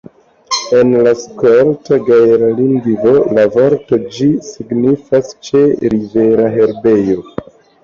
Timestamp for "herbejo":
6.59-7.25